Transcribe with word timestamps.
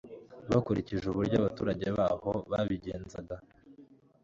bakurikije 0.51 1.05
uburyo 1.07 1.35
abaturage 1.41 1.87
baho 1.97 2.31
babigenzaga 2.51 3.35